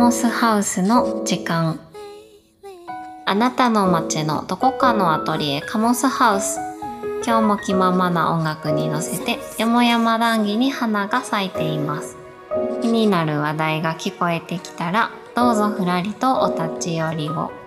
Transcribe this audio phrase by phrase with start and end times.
[0.00, 1.78] モスハウスの時間。
[3.26, 6.58] あなたの街のどこかのアトリエカモスハウス。
[7.22, 12.16] 今日も気ままな音楽に乗せてよもやま談義に花が咲いています。
[12.80, 17.59] 気になる話題が聞こえてきたらどうぞふらりとお立ち寄りを。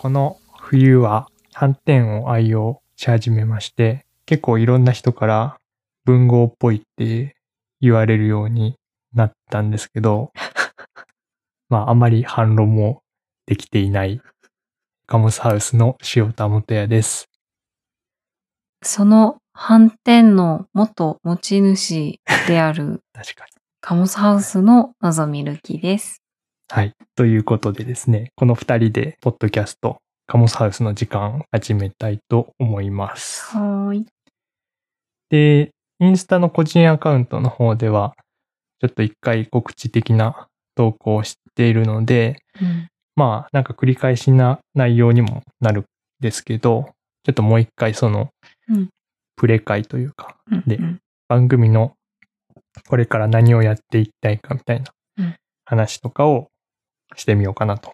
[0.00, 5.58] この冬は斑点を愛用し始めまして、結構いろんな人から
[6.04, 7.34] 文豪っぽいって
[7.80, 8.76] 言われるように
[9.12, 10.30] なったんですけど、
[11.68, 13.02] まああまり反論も
[13.46, 14.22] できていない
[15.08, 17.28] カモスハウスの塩田元也です。
[18.84, 23.02] その斑点の元持ち主である。
[23.82, 26.22] カモスハウスののぞみるきです。
[26.70, 26.94] はい。
[27.16, 33.56] ということでですね、この二人でポッドキャストカモスハウスの時間始めたいと思います。
[33.56, 34.06] はーい。
[35.30, 38.14] で、インスタの個人アカウントの方では、
[38.80, 45.84] ちょっと一回告知的な投稿をしているので、うんまあ、なんか繰り返しな内容にもなるん
[46.20, 46.90] ですけど、
[47.24, 48.28] ちょっともう一回その
[48.68, 48.88] うん、
[49.36, 51.94] プレ会というか、でうんうん番組の
[52.88, 56.48] これから何をやっていきたいかみたいなうん話とかを
[57.16, 57.92] してみようかなと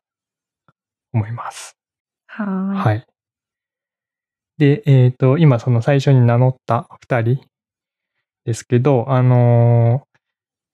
[1.13, 1.77] 思います。
[2.27, 2.77] はーい。
[2.77, 3.07] はい。
[4.59, 7.41] で、えっ、と、今その最初に名乗った二人
[8.45, 10.15] ですけど、あのー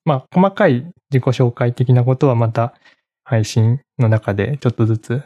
[0.05, 2.75] まあ、細かい自己紹介的なことはまた
[3.25, 5.23] 配信の中でちょっとずつ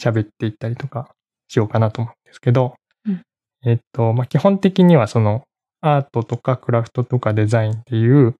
[0.00, 1.14] 喋っていったりとか
[1.48, 2.74] しようかなと思うんですけど、
[3.06, 3.22] うん
[3.66, 5.44] えっ、と、まあ、基本的にはその
[5.80, 8.34] アートとかクラフトとかデザインっていう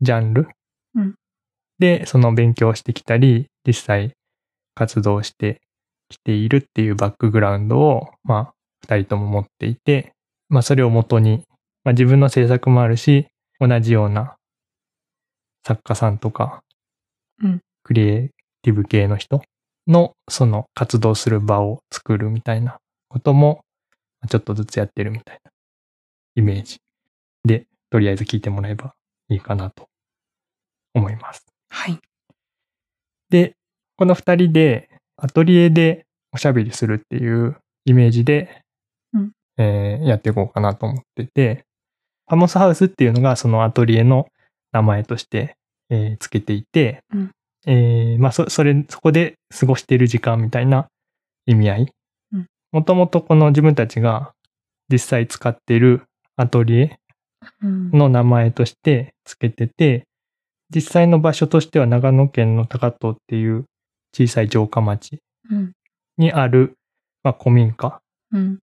[0.00, 0.48] ジャンル
[0.94, 1.14] うん
[1.84, 4.14] でその勉強してきたり、実際
[4.74, 5.60] 活動して
[6.08, 10.14] きているっていうバックグラウンドを、まあ、二人とも持っていて、
[10.48, 11.44] まあ、それをもとに、
[11.84, 13.26] まあ、自分の制作もあるし、
[13.60, 14.36] 同じような
[15.66, 16.62] 作家さんとか、
[17.42, 18.30] うんクリエイ
[18.62, 19.42] ティブ系の人
[19.86, 22.78] の、その活動する場を作るみたいな
[23.10, 23.60] ことも、
[24.30, 25.50] ちょっとずつやってるみたいな
[26.36, 26.78] イメージ
[27.44, 28.94] で、とりあえず聞いてもらえば
[29.28, 29.86] いいかなと
[30.94, 31.53] 思います。
[31.74, 31.98] はい。
[33.30, 33.56] で、
[33.96, 38.62] この二人でアトリエでおしゃべりするっていうイメージで、
[39.12, 41.64] うんえーやっていこうかなと思ってて、
[42.26, 44.28] ハモスハウスっていうのがそのアトリエの
[44.70, 45.56] 名前として、
[45.90, 47.30] えーつけていて、うん
[47.66, 50.86] えーまあそ、それ、そこで過ごしている時間みたいな
[51.46, 51.92] 意味合い
[52.32, 52.46] うん。
[52.70, 54.32] もともとこの自分たちが
[54.88, 56.04] 実際使っている
[56.36, 56.98] アトリエ
[57.62, 60.06] うんの名前として付けてて、
[60.70, 63.64] 実際の場所としては長野県の高遠っていう
[64.14, 65.20] 小さい城下町
[65.50, 65.72] うん
[66.16, 66.74] にある、
[67.24, 68.00] まあ、古民家
[68.32, 68.58] うん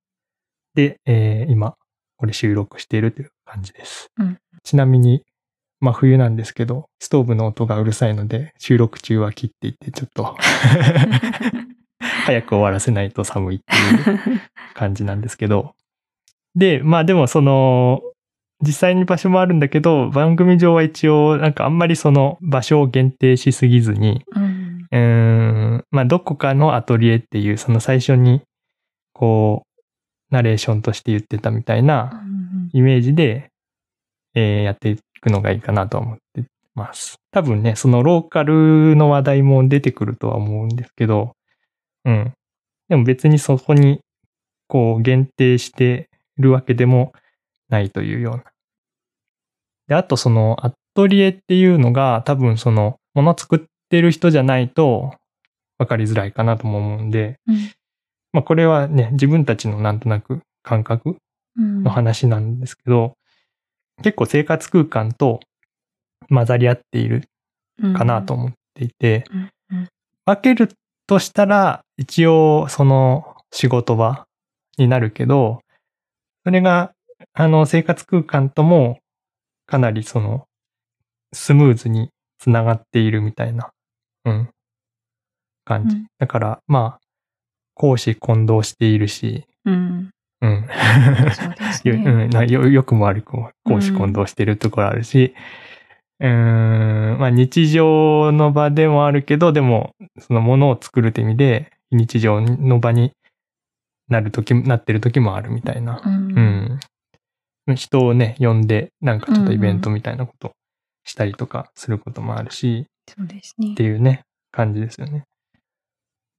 [0.74, 1.76] で、えー今
[2.18, 4.12] これ収録しているという感じです。
[4.20, 5.24] うんちなみに、
[5.80, 10.38] まあ冬なんですけど、ストーブの音がうるさいので収録中は切っていてちょっと
[12.26, 14.42] 早く終わらせないと寒いっていう
[14.76, 15.76] 感じなんですけど。
[16.56, 18.02] で、まあでもその、
[18.62, 28.42] 実際に場所もあるんだけど、番組上は一応なんかあんまりその場所を限定しすぎずに、うんん、まあどこかのアトリエっていうその最初に
[29.22, 32.24] こう、ナレーションとして言ってたみたいな
[32.74, 33.52] イメージで、
[34.34, 37.18] えーやっていくのがいいかなと思ってます。
[37.32, 41.34] 多分ね、そのローカルの話題も出てくるとは思うんですけど、
[42.06, 42.34] うん。
[42.90, 44.00] でも別にそこに、
[44.68, 47.14] こう、限定してるわけでも
[47.70, 48.44] ないというような。
[49.92, 53.60] で、あとその、アトリエっていうのが、多分その、もの作っ
[53.90, 55.14] てる人じゃないと、
[55.78, 57.56] わかりづらいかなとも思うんで、うん。
[58.32, 61.18] まあこれはね、自分たちのなんとなく感覚
[61.58, 61.84] うん。
[61.84, 63.16] の話なんですけど、
[64.02, 65.42] 結構生活空間と
[66.30, 67.28] 混ざり合っている
[67.98, 69.78] かなと思っていて、うん。
[69.78, 69.90] うん。
[70.24, 70.74] 分ける
[71.06, 74.26] としたら一応その仕事場
[74.78, 75.60] になるけど、
[76.46, 76.94] それが
[77.34, 79.01] あの生活空間とも
[79.72, 80.48] かなりその
[81.32, 82.10] スムーズに
[82.40, 83.72] つながっているみたいな、
[84.26, 84.50] うん、
[85.64, 85.96] 感じ。
[85.96, 87.00] うんだからまあ、
[87.74, 90.10] 講師混同しているし、うん
[90.42, 90.68] うん。
[91.34, 92.04] そうですよ,、ね。
[92.12, 95.34] うん、なよよくも悪くも公私混同してるところあるし、
[96.20, 103.14] うーん、まあ日常の場でもあるけど、でも、そのものを作るって意味で、日常の場に
[104.10, 106.02] なるとき、なってる時もあるみたいな。
[106.06, 106.80] うんうん。
[107.76, 110.52] 人をね、呼んで、なんかちょっとイベントみたいなこと
[111.04, 113.84] したりとかすることもあるし、そうですねって。
[113.84, 115.26] いうね、感じですよね。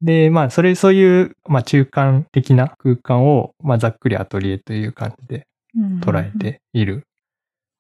[0.00, 5.46] で、まあ、それ、そういう、まあ、中間的な空間を、まあ、ざっくりアトリエという感じで
[6.00, 7.04] 捉えている。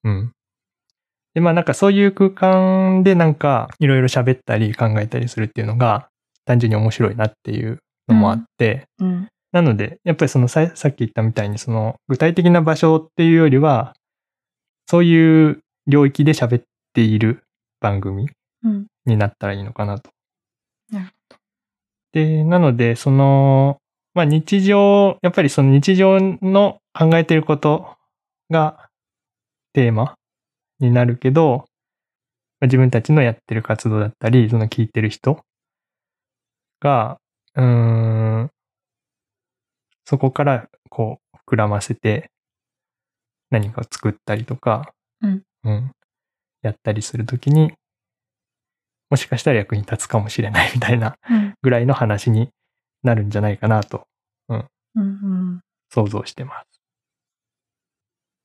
[0.04, 0.32] うん。
[1.34, 6.08] で、まあ、なんかそういう空間でなんか、いろいろ喋ったり考えたりするっていうのが、
[6.44, 9.28] 単純に面白いなっていうのもあって、うん。
[9.52, 13.94] なので、やっぱりそのささっき言ったみたいに、その具体的な場所っていうよりは、
[14.86, 16.62] そういう領域で喋っ
[16.94, 17.44] ている
[17.80, 18.28] 番組
[18.64, 18.86] うん。
[19.06, 20.10] になったらいいのかなと。
[20.90, 21.12] なるほ
[22.12, 23.78] で、なので、その、
[24.14, 27.96] まあ日常、やっぱりその日常の考えていること
[28.50, 28.88] が
[29.74, 30.14] テーマ
[30.80, 31.66] になるけど、
[32.60, 35.40] まあ自分たちのやってる活動だったり、その聞いてる人
[36.80, 37.18] が、
[37.54, 37.64] うー
[38.44, 38.50] ん、
[40.04, 42.30] そこからこう膨らませて
[43.50, 45.42] 何かを作ったりとか、うん
[46.62, 47.72] やったりするときに、
[49.10, 51.54] もしかしたら役に立つかもしれないみたいなうん。
[51.60, 52.50] ぐらいの話に
[53.02, 54.06] なるんじゃないかなと
[54.48, 54.64] うん。
[54.94, 55.60] うん。
[55.90, 56.80] 想像してます。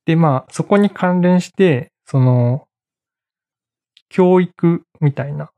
[0.04, 2.66] で、まあ、そこに関連して、その、
[4.08, 5.50] 教育みたいな。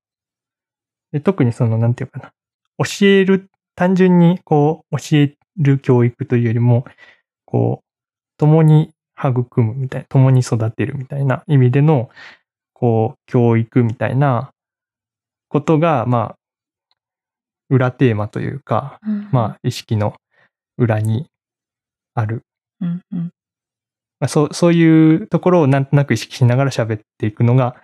[1.12, 2.32] で特にその、なんていうかな。
[2.78, 6.84] 教える、単純にこう、教える教育というよりも、
[7.44, 7.84] こう、
[8.38, 12.10] 共に育むみたいな、共に育てるみたいな意味での、
[12.72, 14.52] こう、教育みたいな
[15.48, 16.36] ことが、まあ、
[17.68, 19.28] 裏テーマというか、うん。
[19.30, 20.14] まあ、意識の
[20.76, 21.26] 裏に
[22.14, 22.42] ある。
[22.80, 23.00] うん。
[23.12, 23.30] うん。
[24.18, 27.76] まあ、そう、そういうところをなんとなく意識しながら喋っていくのが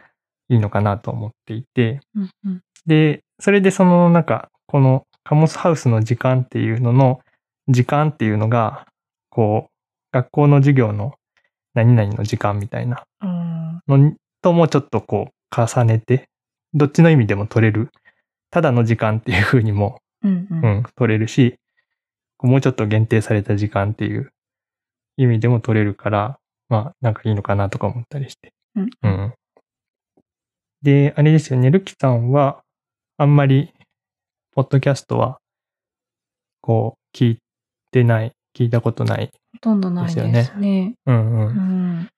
[0.49, 2.31] いいのかなと思っていて、うん。
[2.45, 2.61] うん。
[2.87, 7.21] で、それでそのなんか、このカモスハウスの時間っていうのの、
[7.69, 8.87] 時間っていうのが、
[9.31, 9.71] こう、
[10.13, 11.15] 学校の授業の
[11.75, 13.81] 何々の時間みたいなうん。
[13.89, 16.29] のともちょっとこう重ねて、
[16.75, 17.91] どっちの意味でも取れる。
[18.51, 20.33] ただの時間っていう風にもうん。
[20.33, 20.47] う。
[20.51, 21.59] うんん、取れるし、
[22.43, 24.31] もうちょっと限定された時間っていう
[25.17, 26.39] 意味でも取れるから、
[26.69, 28.53] まあ、なんかいいのかなとか思ったりして。
[28.75, 28.91] うん。
[29.03, 29.35] うん。
[30.83, 32.63] で、あれですよね、ルキさんは、
[33.17, 33.73] あんまり、
[34.55, 35.39] ポッドキャストは、
[36.61, 37.39] こう、聞い
[37.97, 39.31] てない、聞いたことない。
[39.55, 40.95] ほとんどないですね。
[41.07, 41.47] うんう。
[41.47, 42.09] うんん。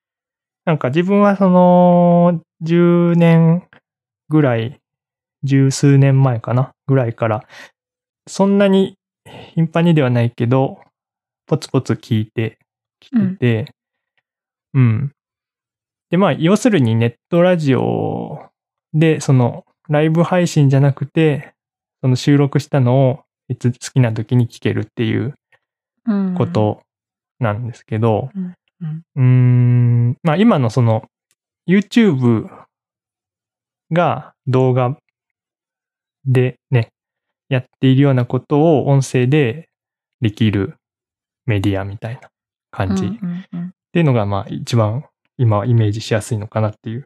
[0.65, 3.63] なんか自分はその、10年
[4.27, 4.81] ぐらい、
[5.43, 7.45] 十数年前かなぐらいから、
[8.27, 8.97] そんなに
[9.55, 10.81] 頻繁にではないけど、
[11.47, 12.59] ポツポツ聞いて
[12.99, 13.73] きてて、
[14.73, 15.11] うん。
[16.09, 18.49] で、まあ、要するにネットラジオ
[18.93, 21.53] で、その、ライブ配信じゃなくて、
[22.01, 25.33] その収録したのをいつ好きな時に聞けるっていううん。
[26.37, 26.81] こと
[27.39, 28.29] なんですけど、
[29.15, 31.03] うん、まあ今のその
[31.67, 32.49] YouTube
[33.91, 34.97] が動画
[36.25, 36.89] でね、
[37.49, 39.69] やっているようなことを音声で
[40.21, 40.75] できる
[41.45, 42.29] メディアみたいな
[42.71, 43.09] 感じっ
[43.91, 45.05] ていうのがまあ一番
[45.37, 47.05] 今はイメージしやすいのかなっていう、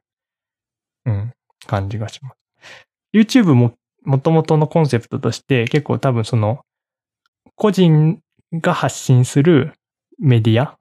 [1.05, 1.31] うん、
[1.67, 2.35] 感じがします。
[3.13, 3.73] YouTube も
[4.03, 6.61] 元々のコンセプトとして結構多分その
[7.55, 8.19] 個人
[8.53, 9.73] が発信する
[10.19, 10.77] メディア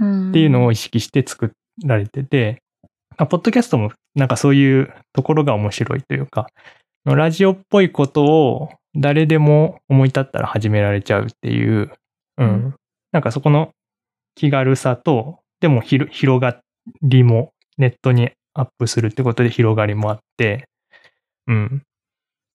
[0.00, 0.30] うん。
[0.30, 1.52] っていうのを意識して作
[1.84, 2.62] られてて、
[3.16, 6.46] まあポッドキャストもなんかそういうところが面白いというか、
[7.04, 11.90] ラジオっぽいことを誰でも思い立ったら始められちゃうっていう、
[12.36, 12.48] うん。
[12.48, 12.74] うん
[13.10, 13.70] なんかそこの
[14.34, 16.60] 気軽さと、でも広が
[17.02, 20.68] りもネットにアップするってことで広がりもあって、
[21.46, 21.82] うん。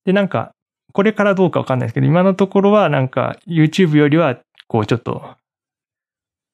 [0.05, 0.51] で、なんか、
[0.93, 5.35] これからどうかわかんないですけど、今のところはなんか YouTube よりは、こうちょっと、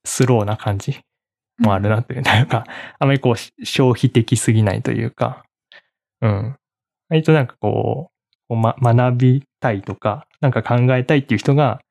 [0.06, 1.00] スローな感じ
[1.60, 2.66] もあるなという、なんか、
[3.00, 5.44] あまりこう消費的すぎないというか、
[6.22, 6.56] うん。
[7.10, 8.12] 割となんかこ
[8.50, 11.82] う、ま、学びたいとか、なんか考えたいっていう人が、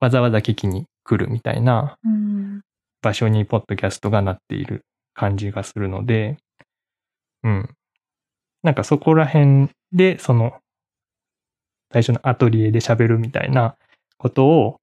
[0.00, 2.62] わざわざ聞きに来るみたいなうん。
[3.02, 4.82] 場所にポッドキャストがなっている
[5.14, 6.38] 感じがするので、
[7.44, 7.70] うん。
[8.62, 10.54] なんかそこら辺で、その、
[11.92, 13.76] 最初のアトリエで喋るみたいな
[14.18, 14.80] ことを、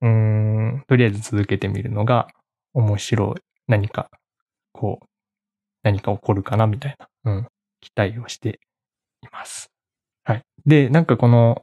[0.00, 2.28] うん、とりあえず続けてみるのが
[2.74, 3.40] 面白い。
[3.68, 4.10] 何か、
[4.72, 5.06] こう、
[5.82, 7.46] 何か起こるかなみたいな、うん、
[7.80, 8.60] 期待をして
[9.22, 9.70] います。
[10.24, 10.42] はい。
[10.66, 11.62] で、なんかこの、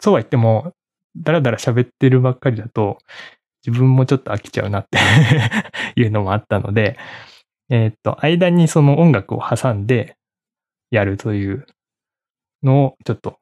[0.00, 0.72] そうは言っても、
[1.16, 2.98] だらだら喋ってるばっかりだと、
[3.66, 4.98] 自分もちょっと飽きちゃうなって
[6.00, 6.98] いうのもあったので、
[7.70, 10.16] えーっと、間にその音楽を挟んで
[10.90, 11.66] やるという
[12.64, 13.38] のをちょっと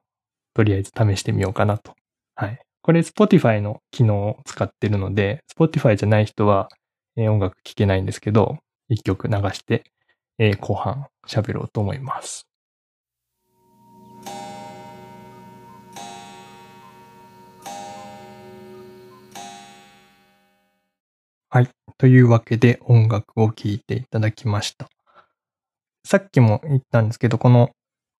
[0.55, 1.95] とりあえず試してみようかなと。
[2.35, 2.59] はい。
[2.83, 6.69] これ Spotify の機能を使ってるので、Spotify じゃない人は、
[7.17, 9.85] え、音楽聴けないんですけど、一曲流して、
[10.39, 12.47] え、後半喋ろうと思います。
[21.49, 21.69] はい。
[21.99, 24.89] というわけで音楽を聴いていただきました。
[26.05, 27.71] さっきも言ったんですけど、この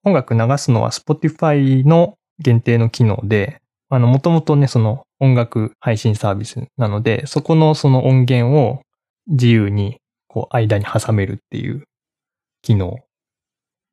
[0.05, 8.83] 音楽流すのは Spotify の限定の機能で、あの、もともとね、その音楽配信サービスなので、そこのその音源を
[9.27, 11.85] 自由にこう間に挟めるっていう
[12.63, 12.99] 機能。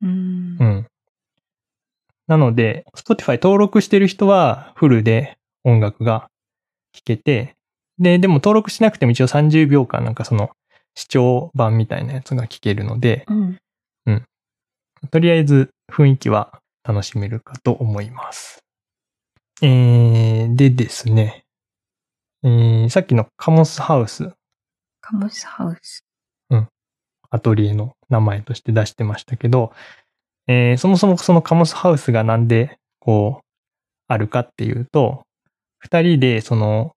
[0.02, 0.64] うんう。
[0.64, 0.86] ん。
[2.26, 6.28] なので、Spotify 登録してる人はフルで音楽が
[6.92, 7.54] 聴けて、
[7.98, 10.50] で、でも登録しなくても一応30秒間なんかその
[10.94, 13.58] 視聴版みたいなやつが聴けるので、うん。
[15.10, 18.64] とりあえず雰囲気は楽しめるかと思います。
[19.62, 21.44] えー、でですね、
[22.42, 24.30] えー、さっきのカモスハウス、
[25.00, 26.04] カモスハウス。
[27.30, 29.72] アトリエの名前として出してましたけど、
[30.48, 33.44] えーそもそもそのカモスハウスがなんで、こう、
[34.08, 35.22] あるかっていうと、
[35.78, 36.92] 二人でその、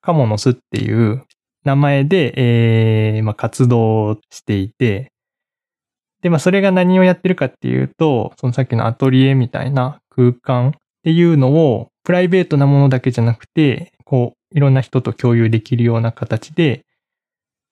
[0.00, 1.24] カモノスっていう
[1.64, 5.12] 名前で、えーまあ、活動をしていて、
[6.22, 10.72] で、まあ、それが何をやってるかっていうと、そのさっきのアトリエみたいな空間っ
[11.04, 16.84] ていうのを、プライベートなものだけじゃなくて、こう、いろんな人と共有できるような形で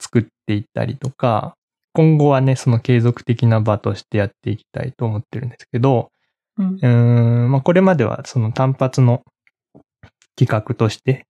[0.01, 1.55] 作っていったりとか、
[1.93, 6.11] 今後はね、その継続的な場としてやっていきたいと思ってるんですけど、
[6.59, 6.79] うんう。
[6.81, 6.89] ー
[7.47, 9.23] ん、まあ、これまではその単発の
[10.39, 11.25] 企画として、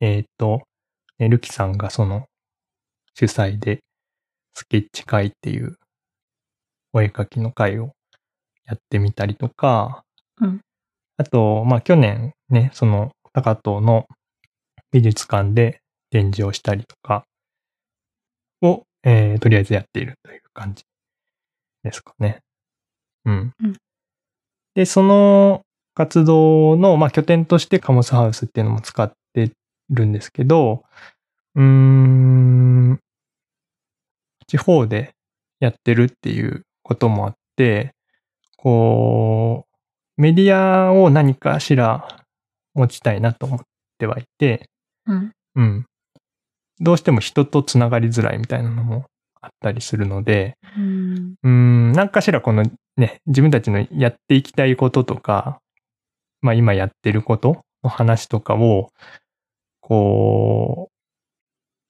[0.00, 0.62] えっ、と、
[1.18, 2.26] えルキさんがその
[3.14, 3.80] 主催で
[4.54, 5.76] スケッチ会っていう
[6.92, 7.92] お絵描きの会を
[8.66, 10.04] やってみたりとか、
[10.40, 10.60] うん。
[11.16, 14.06] あと、まあ、去年ね、その高藤の
[14.90, 15.80] 美術館で
[16.10, 17.24] 展示をしたりとか。
[18.62, 20.84] を、えーとりあえずやっているという感じ
[21.82, 22.40] ですかね。
[23.24, 23.52] うん。
[23.62, 23.76] うん。
[24.74, 25.62] で、その
[25.94, 29.50] 活動の、まあ、拠点としてカモスハウスっていうのも使って
[29.90, 30.84] るんですけど、
[31.54, 33.00] うーん、
[34.46, 35.14] 地方で
[35.60, 37.92] やってるっていうこともあって、
[38.56, 39.66] こ
[40.18, 42.06] う、メディアを何かしら
[42.74, 43.60] 持ちたいなと思っ
[43.98, 44.68] てはいて、
[45.06, 45.32] うん。
[45.56, 45.86] うん。
[46.80, 49.06] どうしても人とつながりづらいみたいなのも
[49.40, 51.34] あったりするので、うん。
[51.42, 52.64] うーん、何かしらこの
[52.96, 55.60] ね、自分たちのやっていきたいこととか、
[56.42, 58.90] まあ今やってることの話とかを、
[59.80, 60.90] こ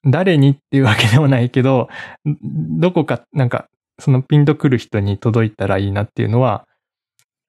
[0.05, 1.89] う、誰にっていうわけでもないけど、
[2.29, 3.69] んどこかなんか
[4.03, 6.67] そのピンとくる人に届いたらいいなっていうのは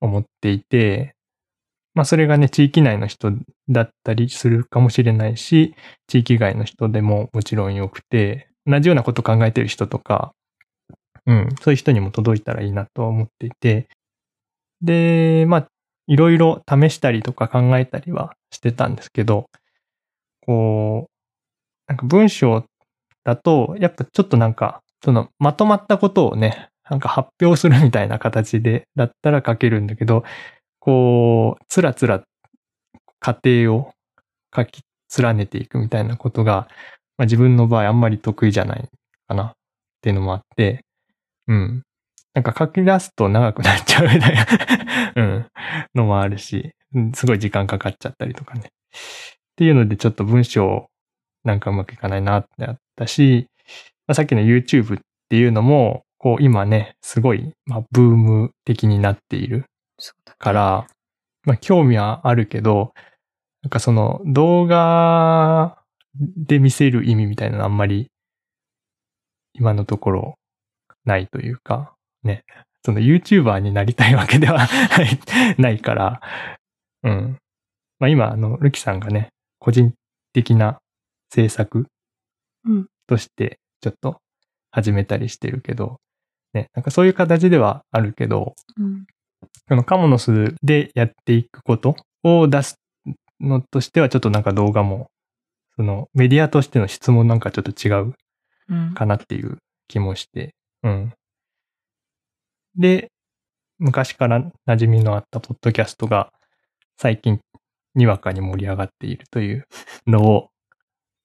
[0.01, 1.15] 思っていて、
[1.95, 3.31] まあそれがね、地域内の人
[3.69, 5.73] だったりするかもしれないし、
[6.07, 10.33] 地域外の人でももちろんよくて、同じようなこと考えてる人とか、
[11.25, 13.87] うん、そういう人にも届いたらいいなとは思っていて、
[14.81, 15.67] で、まあ、
[16.05, 19.47] いろいろ試したりとか考えたりはしてたんですけど、
[20.45, 21.11] こう、
[21.87, 22.63] なんか文章
[23.23, 30.23] だと、やっぱちょっとなんか、そのまとまったことをね、なんか発表するみたいな形で、だったら書けるんだけど、
[30.79, 32.23] こう、つらつら
[33.19, 33.91] 過程を
[34.55, 34.81] 書き
[35.17, 36.67] 連ねていくみたいなことが、
[37.17, 38.89] まあ、自分の場合あんまり得意じゃない
[39.27, 39.51] かなっ
[40.01, 40.85] ていうのもあって、
[41.47, 41.83] うん。
[42.33, 44.45] なんか書き出すと長くなっちゃうみたいな、
[45.15, 45.45] うん、
[45.93, 46.71] のもあるし、
[47.13, 48.61] すごい時間かかっちゃったりとかね。
[48.61, 48.69] っ
[49.55, 50.87] ていうのでちょっと文章
[51.43, 53.47] なんかうまくいかないなってあったし、
[54.07, 59.65] まあ、さっきの YouTube っていうのも、こう今ね、すごい、まあ、ブーム的になっている
[60.37, 60.87] から、
[61.45, 62.93] まあ興味はあるけど、
[63.61, 65.77] なんかその動画
[66.15, 68.09] で見せる意味みたいなのあんまり
[69.53, 70.35] 今のところ
[71.05, 71.93] ないというか、
[72.23, 72.43] ね、
[72.85, 74.67] その YouTuber になりたいわけでは
[75.57, 76.21] ないから、
[77.03, 77.37] うん。
[77.99, 79.29] まあ今、あの、ルキさんがね、
[79.59, 79.93] 個人
[80.33, 80.79] 的な
[81.29, 81.87] 制作
[82.65, 82.87] うん。
[83.07, 84.21] としてちょっと
[84.71, 85.99] 始めたりしてるけど、
[86.53, 89.05] ね、なんかそういう形ではあるけど、うん。
[89.67, 92.79] このカモノスでやっていくことを出す
[93.41, 95.11] のとしてはちょっとなんか動画も、
[95.75, 98.13] そのメディアとしての質問なんかちょっと違う
[98.69, 98.93] うん。
[98.93, 99.57] かなっていう
[99.89, 101.13] 気もして、うん。
[102.77, 103.11] で、
[103.79, 106.31] 昔から馴染みのあったポッドキャストが
[106.97, 107.41] 最近
[107.95, 109.67] にわかに盛り上がっているという
[110.07, 110.49] のを、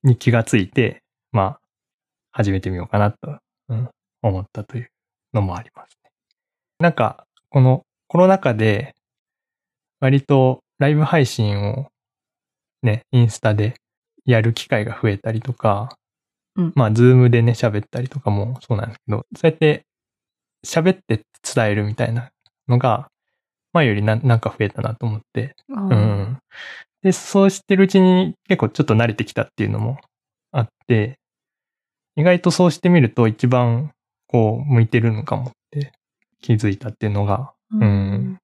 [0.02, 1.60] に気がついて、まあ、
[2.38, 3.18] 始めてみようかなと、
[3.68, 3.88] うん、
[4.22, 4.90] 思ったという
[5.34, 6.10] のもありますね。
[6.78, 8.94] なんか、このコロナ禍で、
[9.98, 11.88] 割とライブ配信を
[12.84, 13.74] ね、インスタで
[14.24, 15.88] やる機会が増えたりとか、
[16.54, 19.84] うんまあ、ズームでね、喋ったりとかもそうなんですけど、そうやって
[20.64, 22.30] 喋って伝えるみたいな
[22.68, 23.08] のが、
[23.72, 25.74] 前よりななんか増えたなと思って、う。
[25.74, 26.38] うんん。
[27.02, 29.98] で、そうしてるうちに結構ちょっと慣れてきたっていうのも
[30.52, 31.17] あって、
[32.18, 33.92] 意外とそうしてみると一番
[34.26, 35.92] こう向いてるのかもって
[36.42, 38.40] 気づいたっていうのが、うん、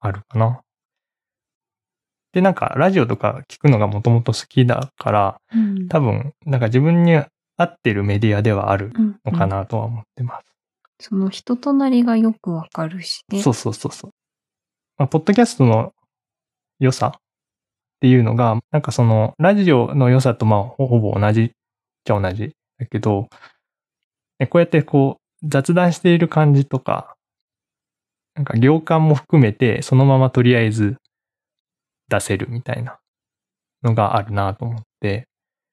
[0.00, 0.60] あるかな。
[2.32, 7.28] で、なんかラジオとか聞くのがもともと好きだから、うん多分なんか自分に合
[7.62, 11.08] ってるメディアではあるうんのかなとは思ってます。
[11.08, 13.40] その人となりがよくわかるしね。
[13.40, 14.10] そうそうそうそう。
[14.98, 15.92] まあ、ポッドキャストの
[16.80, 17.20] 良さっ
[18.00, 21.50] ていうのが、なんかその、ラジオの良さとまあ、ほほぼ同じっ
[22.04, 23.28] ちゃ同じだけど、
[24.38, 27.14] ねこうやってこう、雑談している感じとか、
[28.34, 30.96] なんか行間も含めて、そのままとりあえず
[32.08, 32.98] 出せるみたいな
[33.82, 35.28] のがあるなと思って、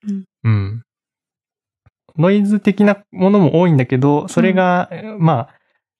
[0.06, 0.24] うん。
[0.44, 0.82] うん。
[2.16, 5.54] ノイズ的なものも多いんだけど、それが、まあ、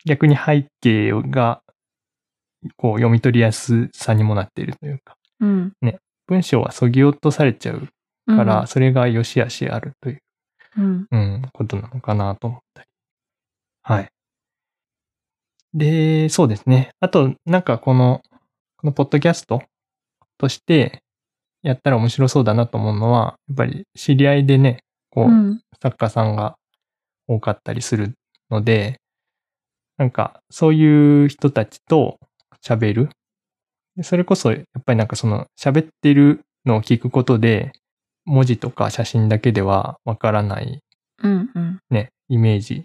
[0.04, 1.62] 逆に背景が、
[2.76, 5.72] こう、読み取りやすさにもなっているというか、うん。
[6.26, 7.88] 文章はそぎ落とされちゃう
[8.26, 10.18] から、それが良し悪しあるという、
[10.78, 11.06] うん。
[11.10, 12.88] うん、ことなのかなと思ったり。
[13.82, 14.08] はい。
[15.74, 16.90] で、そうですね。
[17.00, 18.22] あと、なんかこの、
[18.78, 19.62] このポッドキャスト
[20.38, 21.02] として
[21.62, 24.78] やったら面白そうだなと思うのは、やっぱり知り合いでね、
[25.10, 25.60] こう、うん。
[25.82, 26.56] 作家さんが
[27.28, 28.14] 多かったりする
[28.50, 29.00] ので、
[29.96, 32.18] なんかそういう人たちと
[32.64, 33.08] 喋る。
[33.96, 37.72] でそれこそやっぱりなんかその喋ってるのを聞くことで、
[38.28, 40.80] 文字とか写真だけではわからない
[41.22, 41.50] うん。
[41.54, 41.80] うん。
[41.90, 42.84] ね、イメージ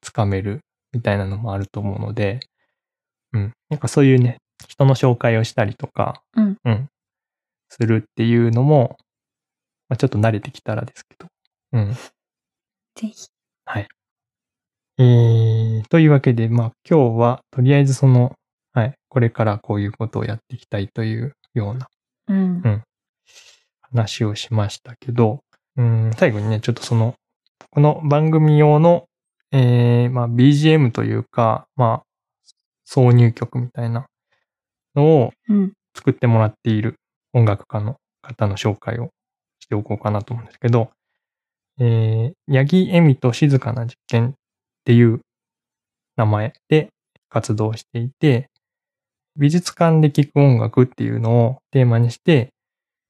[0.00, 0.60] つかめる
[0.92, 2.40] みたいなのもあると思うので、
[3.32, 3.52] うん。
[3.68, 6.22] なんかそういうね、人の紹介をしたりとか、
[6.64, 6.88] うん。
[7.68, 8.96] するっていうのも、
[9.88, 11.28] まあ、ちょっと慣れてきたらですけど、
[11.72, 11.94] うん。
[11.94, 13.28] ぜひ。
[15.00, 18.34] えー、というわけで、まあ今日はとりあえずその、
[18.74, 21.88] はい、これからこういうことをやっていきたいというような
[22.28, 22.60] うん。
[22.62, 22.82] うん
[23.92, 25.40] 話をしましたけど、
[25.76, 27.14] うん、最後にね、ちょっとその、
[27.70, 29.06] この番組用の、
[29.52, 32.02] えー、まあ BGM というか、まあ、
[32.88, 34.06] 挿入曲みたいな
[34.94, 35.72] のをうん。
[35.94, 36.96] 作ってもらっている
[37.32, 39.10] 音楽家の方の紹介を
[39.58, 40.90] しておこうかなと思うんですけど、
[41.78, 44.32] えー、八木恵美と静かな実験っ
[44.84, 45.20] ていう
[46.16, 46.88] 名前で
[47.28, 48.48] 活動していて、
[49.36, 52.50] 美術館で聴く音楽っていうのをテーマにして、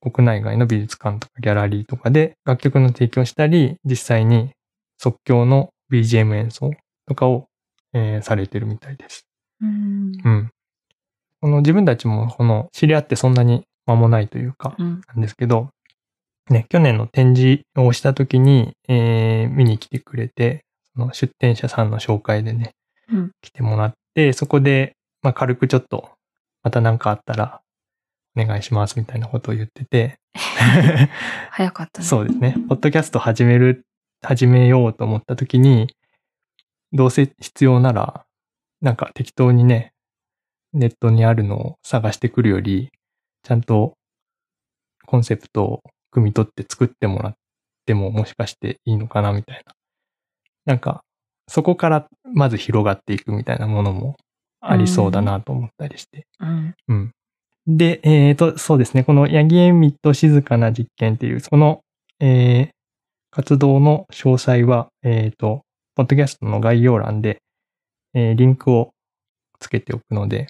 [0.01, 4.51] 国内外の美術館とかギャラリーとかで楽曲の提供したり、実際に
[4.99, 6.71] 即興の BGM 演奏
[7.07, 7.47] とかを、
[7.93, 9.27] えーされてるみたいです。
[9.61, 10.13] うん。
[10.25, 10.51] うん。
[11.41, 15.01] この自分たちもこの知り合ってそんなに間もないというか、うん。
[15.09, 15.71] なんですけど、
[16.49, 22.73] ね、去年の展示をした時に、えー見に来てくれて、その出展者さんの紹介でね、
[23.13, 23.31] うん。
[23.43, 26.11] 来てもらって、そこで、まあ、軽くちょっと、
[26.63, 27.61] また何かあったら、
[28.37, 30.19] お願いしますみたいなことを言ってて、
[31.51, 32.07] 早かったね。
[32.07, 32.55] そうですね。
[32.69, 33.85] ポッドキャスト始める、
[34.23, 35.95] 始めようと思った時に、
[36.93, 38.25] どうせ必要なら、
[38.81, 39.93] なんか適当にね、
[40.73, 42.90] ネットにあるのを探してくるより、
[43.43, 43.95] ちゃんと
[45.07, 45.83] コンセプトを
[46.14, 47.35] 汲み取って作ってもらっ
[47.87, 49.75] てももしかしていいのかなみたいな。
[50.66, 51.03] なんか、
[51.49, 54.16] そこからまず広がっていくみたいなものも
[54.61, 56.27] ありそうだなと思ったりして。
[56.38, 56.75] うん。
[56.88, 57.12] うん。
[57.76, 59.04] で、えっ、と、そうですね。
[59.04, 61.80] この八木恵美と静かな実験っていう、その、
[62.20, 62.70] えー
[63.33, 65.62] 活動の詳細は、えっ、と、
[65.94, 67.38] ポッドキャストの概要欄で、
[68.12, 68.90] えーリンクを
[69.61, 70.48] つけておくので、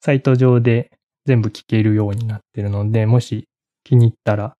[0.00, 0.90] サイト上で
[1.24, 3.46] 全部聞けるようになってるので、もし
[3.84, 4.56] 気に入ったら、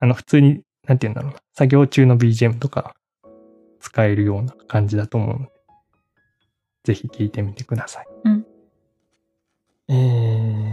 [0.00, 2.94] あの、普通に、なんて言うんだろうな、作業中の BGM とか
[3.80, 5.52] 使えるような感じだと思うので、
[6.84, 8.06] ぜひ聞いてみてください。
[8.24, 8.46] うん
[9.90, 10.69] えー、はい。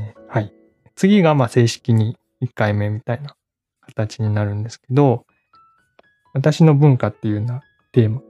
[0.97, 3.35] 次が、まあ、正式に1回目みたいな
[3.85, 5.25] 形になるんですけど、
[6.33, 7.61] 私の文化っていうような
[7.93, 8.21] テーマ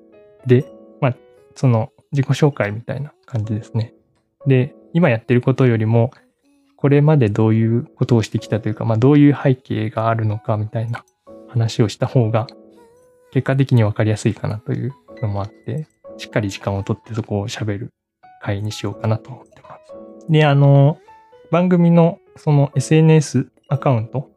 [0.46, 0.66] で、
[1.02, 1.16] まあ、
[1.56, 3.94] その自己紹介みたいな感じですね。
[4.46, 6.12] で、今やってることよりも、
[6.76, 11.06] これまでどういうことをしてきたというか、まあ、どういう背景があるのかみたいな
[11.48, 12.48] 話をした方が、
[13.32, 17.94] 結果的にわかりやすいかなというのもあって、しっかり時間をとってそこを喋る
[18.42, 20.32] 回にしようかなと思ってます。
[20.32, 20.98] で、あの、
[21.50, 24.30] 番組のその SNS アカウント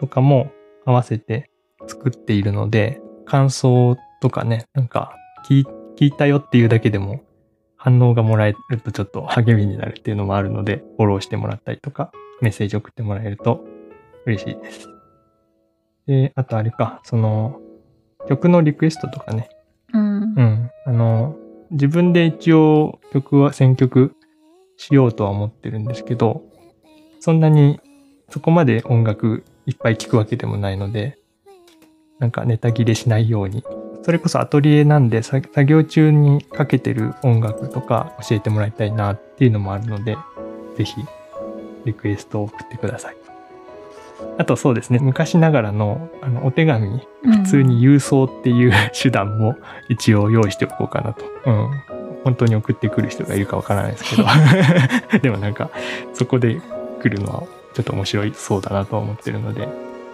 [0.00, 0.50] とかも
[0.84, 1.50] 合わせて
[1.86, 5.14] 作っているので、感想とかね、なんか
[5.48, 5.64] 聞
[5.98, 7.22] いたよっていうだけでも
[7.76, 13.64] 反応がもらえるとちょっと励みになるっていうのもあるので、フォローしてもらったりとか、メッセージ送ってもらえると
[14.26, 14.88] 嬉しいです。
[16.06, 17.60] で、あとあれか、その、
[18.28, 19.48] 曲のリクエストとかね、
[19.92, 20.42] うんう。
[20.42, 20.70] ん。
[20.84, 21.36] あの、
[21.70, 24.16] 自分で一応曲は選曲
[24.76, 26.42] しようとは思ってるんですけど、
[27.26, 27.80] そんなに
[28.28, 31.18] そこまで音楽いっぱい聴くわけでもないので、
[32.20, 33.64] なんかネタ切れしないように、
[34.04, 40.16] それこそアトリエなんでさ作業中にかけてる音楽とか教えてもらいたいなっていうのもあるので、
[40.76, 40.94] ぜひ
[41.84, 43.16] リクエストを送ってください。
[44.38, 49.56] あとそうですね、昔ながらのあのお手紙、普通に郵送っていう 手段も
[49.88, 51.24] 一応用意しておこうかなと。
[51.44, 51.70] うん。
[52.22, 54.28] 本当に送ってくる人がいるかわからないですけど。
[55.22, 55.70] でもなんか、
[56.12, 56.60] そこで
[57.08, 57.42] 来るのは
[57.74, 59.66] ちょっと面白いそうだなと思ってるので、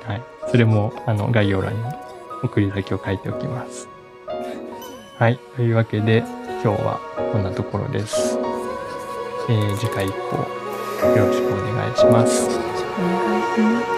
[0.05, 0.23] はい。
[0.51, 1.81] それもあの概要欄に
[2.43, 3.89] 送り先を書いておきます。
[5.19, 5.39] はい。
[5.57, 6.25] というわけで、
[6.63, 7.01] 今日は
[7.33, 8.39] こんなところです。
[9.49, 10.17] えー次回以降、
[11.17, 12.49] よろしくお願いします。
[12.49, 13.92] お願いします。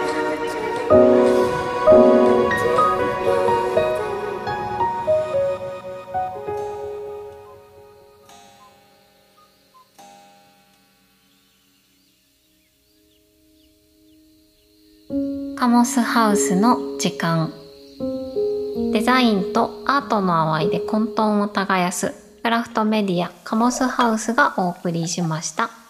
[15.85, 17.53] モスハウスの時間
[18.91, 25.84] デザインとアートの淡いで混沌を耕すクラフトメディアカモスハウスがお送りしました。